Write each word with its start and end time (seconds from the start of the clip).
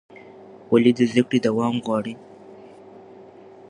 ولې 0.71 0.91
زده 1.09 1.21
کړه 1.27 1.39
دوام 1.45 1.75
غواړي؟ 1.85 2.13